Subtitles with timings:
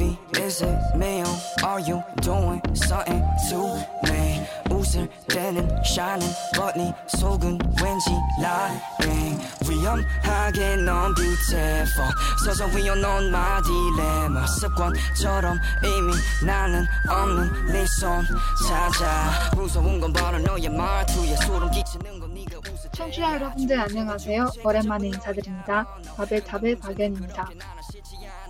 [0.00, 3.76] Baby, is it me or are you doing something to
[4.08, 4.40] me?
[4.70, 9.38] 웃을 때는 shining, but 네 속은 왠지 lying.
[9.68, 12.10] 위험하게 넌 beautiful.
[12.46, 14.46] 서서히 오는 my dilemma.
[14.48, 16.12] 습관처럼 이미
[16.46, 18.24] 나는 없는 네손
[18.66, 19.50] 찾아.
[19.54, 22.96] 무서운 건 바로 너의 말투에 소름 끼치는 건 네가 웃을 때.
[22.96, 24.50] 청취자 여러분들 안녕하세요.
[24.64, 25.86] 오랜만에 인사드립니다.
[26.16, 27.50] 바벨塔贝 박연입니다.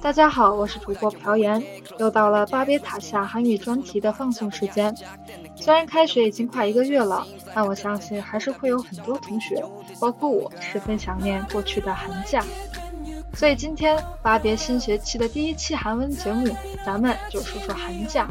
[0.02, 1.62] 大家好，我是主播朴妍，
[1.98, 4.94] 又到了巴别塔下韩语专题的放送时间。
[5.54, 9.62] 虽然开学已经快一个月了，但我相信还是会有很多同学，
[10.00, 12.42] 包括我，十分想念过去的寒假。
[13.34, 16.48] 所以今天巴别新学期的第一期韩文节目，
[16.84, 18.26] 咱们就说说寒假。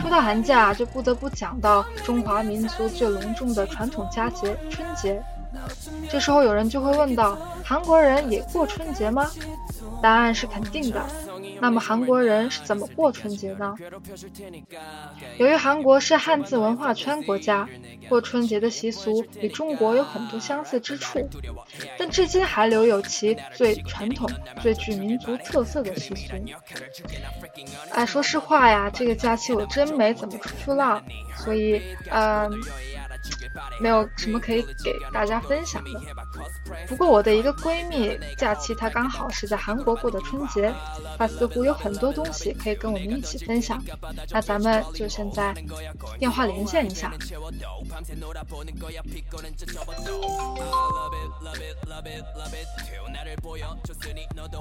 [0.00, 5.22] 说到寒假，就不得不讲到中华民族最隆重的传统佳节——春节。
[6.10, 9.30] 这时候有人就会问到：韩国人也过春节吗？
[10.02, 11.04] 答案是肯定的。
[11.60, 13.74] 那么韩国人是怎么过春节呢？
[15.38, 17.68] 由于韩国是汉字文化圈国家，
[18.08, 21.26] 过春节的习俗与中国有很多相似之处，
[21.98, 24.28] 但至今还留有其最传统、
[24.60, 26.34] 最具民族特色的习俗。
[27.92, 31.02] 哎，说实话呀，这个假期我真没怎么出去浪，
[31.36, 31.80] 所以，
[32.10, 32.50] 嗯。
[33.79, 35.89] 没有什么可以给大家分享的。
[36.87, 40.73] 不过我的一个闺蜜假期她刚好是在韩国过的春节，
[41.17, 43.81] 她似乎有很多东西可以跟我们一起分享。
[44.29, 45.53] 那咱们就现在
[46.19, 47.11] 电话连线一下。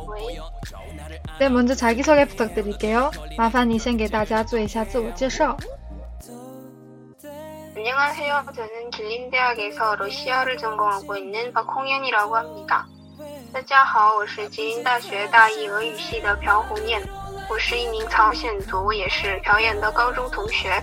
[0.06, 5.56] 喂，네먼저자기소개부탁드릴게요麻烦你先给大家做一下自我介绍。
[7.84, 8.44] 안녕하세요.
[8.55, 12.86] 저는 길림대학에서 러시아를 전공하고 있는 박홍현이라고 합니다.
[13.53, 17.03] 大家好，我是吉林大学大一俄语系的朴红艳，
[17.48, 20.82] 我是一名朝鲜族，也是朴妍的高中同学。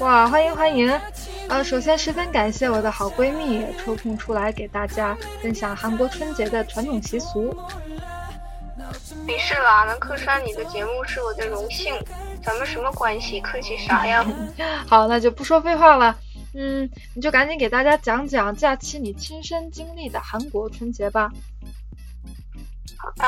[0.00, 1.00] 哇，欢迎欢迎！
[1.48, 7.56] 呃，首先十分感谢我的好闺蜜抽空出来给大家分享韩国春节的传统习俗。
[9.26, 11.94] 没事啦，能客串你的节目是我的荣幸。
[12.42, 13.40] 咱们什么关系？
[13.40, 14.24] 客气啥呀？
[14.86, 16.14] 好，那就不说废话了。
[16.55, 21.29] 嗯，你就赶紧给大家讲讲假期你亲身经历的韩国春节吧。
[22.97, 23.23] 好的，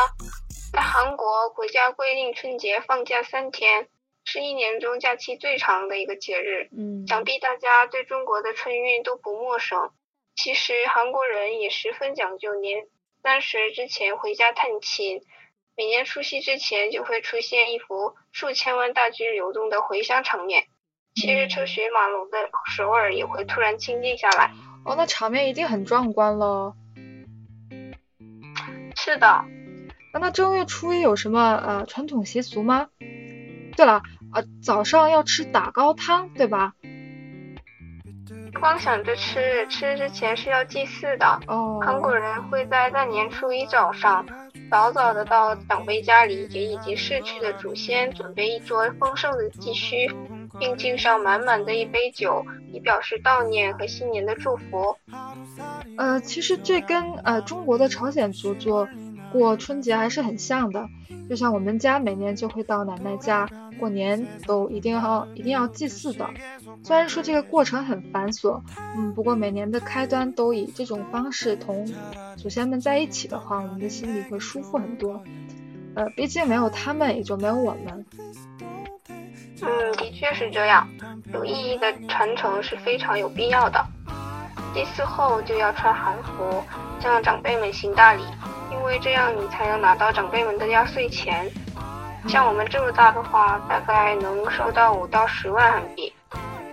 [0.73, 3.87] 在韩国，国家规定春节放假三天，
[4.25, 6.69] 是一年中假期最长的一个节日。
[6.75, 9.91] 嗯，想必大家对中国的春运都不陌生。
[10.35, 12.87] 其实韩国人也十分讲究年
[13.21, 15.21] 三十之前回家探亲。
[15.77, 20.65] 每年除夕之前就会出现一幅数千万大军流动的回乡场面，
[21.15, 22.37] 骑着车水马龙的
[22.75, 24.51] 首尔也会突然清静下来。
[24.85, 26.73] 哦，那场面一定很壮观了。
[28.95, 29.45] 是的。
[30.13, 32.87] 那那正月初一有什么呃传统习俗吗？
[33.75, 34.01] 对了，
[34.33, 36.73] 呃早上要吃打糕汤，对吧？
[38.59, 41.39] 光想着吃，吃之前是要祭祀的。
[41.47, 41.79] 哦。
[41.83, 44.25] 韩国人会在大年初一早上。
[44.69, 50.09] 早早的到长辈家里，给已经逝去的祖先准备一桌丰盛的祭须，
[50.59, 54.95] 并敬上满满的一杯酒，以表示悼念和新年的祝福。
[55.97, 58.87] 呃，其实这跟呃中国的朝鲜族做
[59.31, 60.87] 过春节还是很像的。
[61.29, 63.47] 就像我们家每年就会到奶奶家
[63.79, 66.29] 过年，都一定要一定要祭祀的。
[66.83, 68.61] 虽然说这个过程很繁琐，
[68.97, 71.89] 嗯，不过每年的开端都以这种方式同
[72.35, 75.23] 祖先们在一起的话，我们的心里会舒服很多。
[75.95, 78.05] 呃，毕竟没有他们，也就没有我们。
[79.61, 80.87] 嗯，的确是这样，
[81.33, 83.85] 有意义的传承是非常有必要的。
[84.73, 86.63] 祭祀后就要穿韩服，
[86.99, 88.23] 向长辈们行大礼。
[88.71, 91.51] 因为这样你才能拿到长辈们的压岁钱，
[92.27, 96.11] 像我们这么大的话，大概能收到五到十万韩币。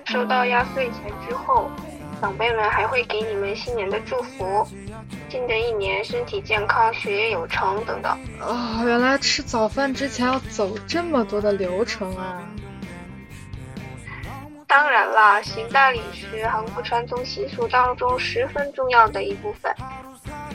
[0.05, 1.69] 收到压岁钱之后，
[2.21, 4.67] 长辈们还会给你们新年的祝福，
[5.29, 8.17] 新的一年身体健康、学业有成等等。
[8.41, 12.48] 哦，原来吃早饭之前要走这么多的流程啊！
[14.69, 19.75] 当然啦，行大礼是韩国传统习俗当中十分重要的一部分。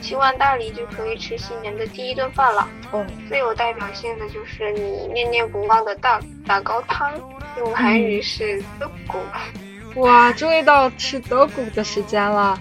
[0.00, 2.68] 行完大礼就可以吃新年的第一顿饭了。
[2.92, 7.12] 哦，最有代表性的就是你念念不忘的大打糕汤，
[7.58, 9.18] 用韩语是德谷。
[10.00, 12.56] 哇，终于到吃德古的时间了。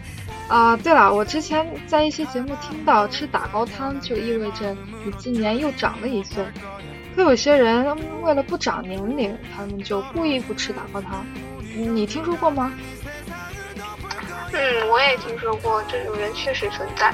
[0.47, 4.75] 啊，对了，我之前在一些节目听到吃打糕汤就意味着
[5.05, 6.43] 你今年又长了一岁。
[7.15, 11.25] 可有些人为了不长年龄，他们就故意不吃打糕汤。
[11.75, 12.71] 你听说过吗？
[14.51, 17.13] 嗯，我也听说过这种人确实存在。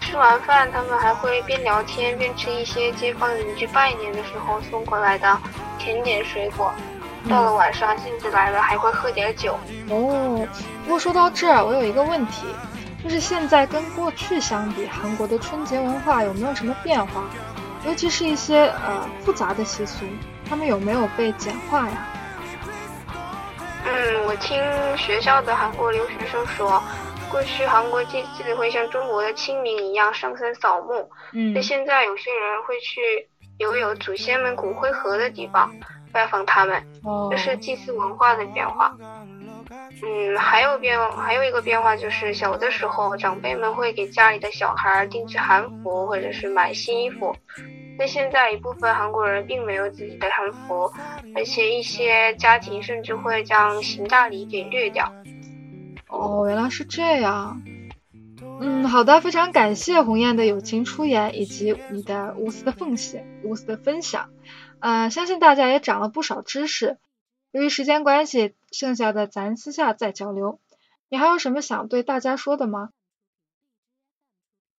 [0.00, 5.36] 吃吃完饭，他们还会边聊天边吃一些街坊邻居拜年的时候送过来的
[5.76, 6.72] 甜点水果。
[7.28, 9.58] 到了晚上，兴致来了还会喝点酒。
[9.90, 10.46] 哦，
[10.84, 12.46] 不过说到这儿，我有一个问题，
[13.02, 17.24] 就是现在跟过去相比，韩国的春节文化有没有什么变化？
[17.86, 20.04] 尤其是一些呃复杂的习俗，
[20.48, 22.06] 他们有没有被简化呀？
[23.86, 24.58] 嗯，我听
[24.96, 26.82] 学校的韩国留学生说，
[27.30, 33.28] 过去韩国祭祀会像中国的清明一样上山扫墓，嗯，那现在有些人会去
[33.58, 35.70] 留有祖先们骨灰盒的地方
[36.10, 36.82] 拜访他们，
[37.30, 38.96] 这是祭祀文化的变化。
[40.02, 47.34] 嗯，还有变，还有一个变化就是小的时候长辈们会给家里的小孩定制韩服或者是买新衣服。
[47.96, 50.92] 那现在一部分韩国人并没有自己的韩服，
[51.34, 55.10] 而且一些家庭甚至会将行大礼给略掉。
[56.08, 57.62] 哦，原来是这样。
[58.60, 64.28] 嗯，好的，非常感谢鸿雁的友情出演以及你的无私的奉献、无私的分享。
[64.80, 66.98] 呃，相信大家也长了不少知识。
[67.54, 70.58] 由于时间关系，剩下的咱私下再交流。
[71.08, 72.90] 你还有什么想对大家说的吗？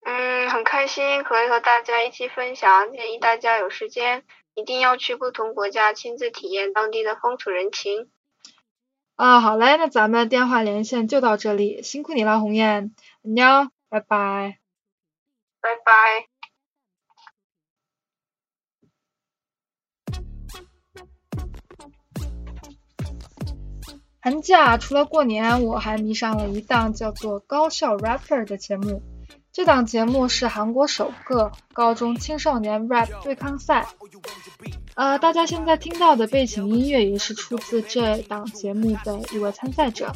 [0.04, 4.26] 嗯，很开心可以和大家一起分享，建议大家有时间
[4.56, 8.12] 一定要去不同国家亲自体验当地的风土人情。
[9.16, 14.60] 啊，好嘞，那咱们电话连线就到这里，辛苦你了，鸿雁，你好，拜拜，
[15.62, 16.35] 拜拜。
[24.26, 29.04] 寒假除了过年，我还迷上了一档叫做《高校 rapper》的节目。
[29.54, 33.88] 这档节目是韩国首个高中青少年 rap 对抗赛。
[34.96, 40.12] 呃，大家现在听到的背景音乐也是出自这档节目的一位参赛者。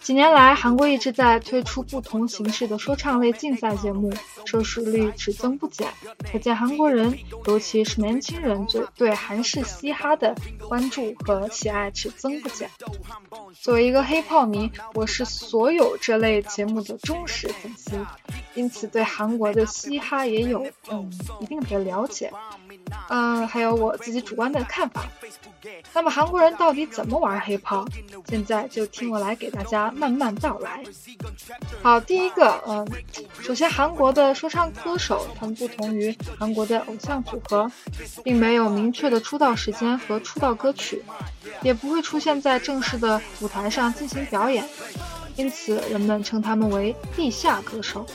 [0.00, 4.12] 几年来，韩国一直在推出不同形式的说唱类竞赛节目，
[4.44, 5.92] 收视率只增不减，
[6.30, 10.34] 可见韩国人，尤其是年轻人，对对韩式嘻哈的
[10.68, 12.70] 关注和喜爱只增不减。
[13.60, 18.06] 作为一个黑炮迷，我是所有这类节目的忠实粉丝，
[18.54, 21.10] 因此对韩国的嘻哈也有嗯
[21.40, 22.32] 一定的了解。
[23.08, 25.04] 嗯，还有我自己主观的看法。
[25.92, 27.84] 那么韩国人到底怎么玩黑炮？
[28.28, 30.82] 现在就听我来给大家慢慢道来。
[31.82, 32.86] 好，第一个，嗯，
[33.40, 37.70] 首先韩国的说唱歌手，他们不同于韩国的偶像组合，
[38.22, 41.02] 并没有明确的出道时间和出道歌曲，
[41.62, 44.64] 也不会出现在正式的舞台上进行表演，
[45.34, 48.06] 因此人们称他们为地下歌手。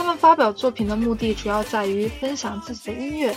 [0.00, 3.36] 他们发表作品的目的主要在于分享自己的音乐。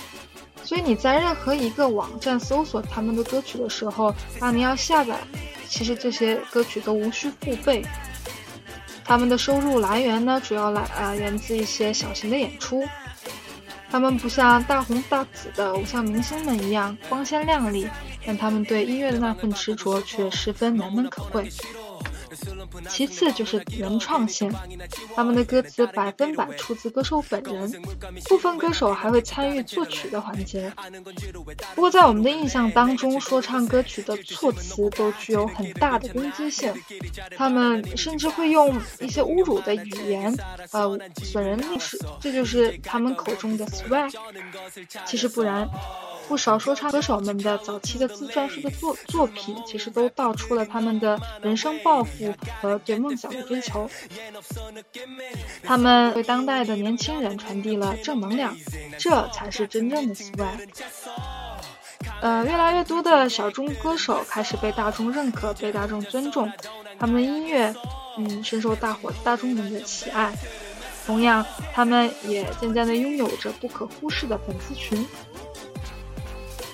[0.64, 5.20] 所以你在任何一个网站搜索他们的歌曲的时候，那你要下载，
[5.68, 7.84] 其实这些歌曲都无需付费。
[9.04, 12.88] 他们的收入来源呢，主要来呃源自一些小型的演出。
[13.92, 17.90] 他们不像大红大紫的偶像明星们一样光鲜亮丽，
[18.26, 21.50] 但他们对音乐的那份执着却十分难能可贵。
[22.90, 24.54] 其次就是原创性，
[25.16, 27.72] 他们的歌词百分百出自歌手本人，
[28.30, 30.72] 部分歌手还会参与作曲的环节。
[31.76, 36.74] 不过在我们的印象当中，说唱歌曲的措辞都具有很大的攻击性，
[37.36, 40.34] 他们甚至会用一些侮辱的语言，
[40.72, 44.14] 呃，损人利己，这就是他们口中的 swag。
[45.06, 45.70] 其实不然。
[46.28, 53.90] 不少说唱歌手们的早期的自传式的作作品，其实都道出了他们的人生抱负和对梦想的追求。
[55.64, 58.56] 他们为当代的年轻人传递了正能量，
[58.98, 60.68] 这才是真正的 swag。
[62.22, 66.52] 呃，越来越多的小众歌手开始被大众认可、被大众尊重，
[66.98, 67.74] 他们的音乐，
[68.18, 70.34] 嗯，深受大伙大众们的喜爱。
[71.06, 75.06] 同样，他们也渐渐地拥有着不可忽视的粉丝群。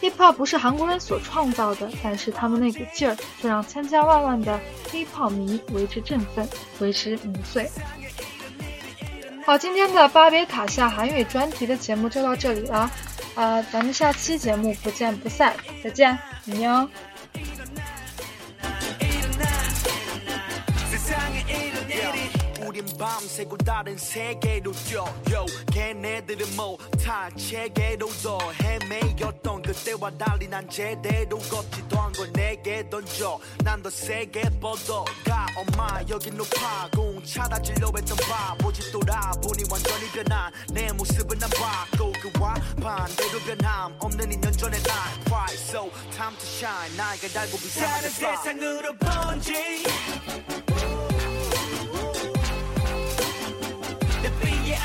[0.01, 4.60] Hiphop 不是韩国人所创造的，但是他们那股劲儿却让千千万万的
[4.91, 6.48] hiphop 迷为之振奋，
[6.79, 7.70] 为之迷醉。
[9.46, 12.91] 好，今天的巴别塔下韩语专题的节目就到这里了，
[13.36, 16.88] 啊，咱们下期节目不见不散，再见，你哟。
[23.00, 25.46] 밤새고 다른 세계로 뛰어 Yo.
[25.72, 33.39] 걔네들은 뭐다 체계로도 헤매였던 그때와 달리 난 제대로 걷지도 한걸 내게 던져.
[33.63, 35.48] 난 더 세게 뻗어가.
[35.56, 36.89] 엄마 여긴 높아.
[36.94, 44.29] 공 찾아질려 했던 바보지 돌아보니 완전히 변한 내 모습은 안 바꿔 그와 반대로 변함 없는
[44.32, 44.98] 2년 전의 날
[45.32, 46.98] Right so time to shine.
[46.98, 49.53] 나이가 달고 비상한 세상으로 번지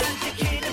[0.02, 0.63] anti-kid